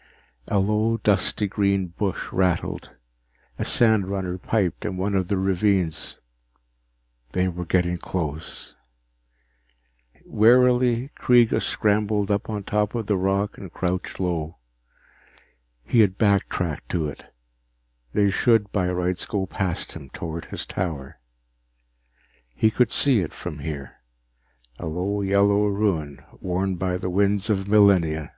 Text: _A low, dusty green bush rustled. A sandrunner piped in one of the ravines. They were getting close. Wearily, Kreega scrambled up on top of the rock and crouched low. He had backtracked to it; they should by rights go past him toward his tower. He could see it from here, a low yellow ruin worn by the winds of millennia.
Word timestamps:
_A 0.46 0.58
low, 0.58 0.96
dusty 0.96 1.46
green 1.46 1.88
bush 1.88 2.32
rustled. 2.32 2.96
A 3.58 3.64
sandrunner 3.66 4.38
piped 4.38 4.86
in 4.86 4.96
one 4.96 5.14
of 5.14 5.28
the 5.28 5.36
ravines. 5.36 6.16
They 7.32 7.48
were 7.48 7.66
getting 7.66 7.98
close. 7.98 8.76
Wearily, 10.24 11.10
Kreega 11.18 11.60
scrambled 11.60 12.30
up 12.30 12.48
on 12.48 12.64
top 12.64 12.94
of 12.94 13.08
the 13.08 13.16
rock 13.18 13.58
and 13.58 13.70
crouched 13.70 14.18
low. 14.18 14.56
He 15.84 16.00
had 16.00 16.16
backtracked 16.16 16.88
to 16.92 17.06
it; 17.06 17.26
they 18.14 18.30
should 18.30 18.72
by 18.72 18.88
rights 18.88 19.26
go 19.26 19.44
past 19.44 19.92
him 19.92 20.08
toward 20.08 20.46
his 20.46 20.64
tower. 20.64 21.20
He 22.54 22.70
could 22.70 22.90
see 22.90 23.20
it 23.20 23.34
from 23.34 23.58
here, 23.58 23.96
a 24.78 24.86
low 24.86 25.20
yellow 25.20 25.66
ruin 25.66 26.24
worn 26.40 26.76
by 26.76 26.96
the 26.96 27.10
winds 27.10 27.50
of 27.50 27.68
millennia. 27.68 28.32